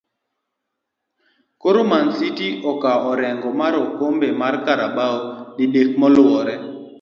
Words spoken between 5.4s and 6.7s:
didek maluree